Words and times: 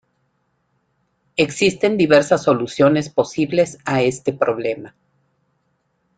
Existen 1.35 1.95
diversas 1.95 2.41
soluciones 2.41 3.11
posibles 3.11 3.77
a 3.85 4.01
este 4.01 4.33
problema. 4.33 4.95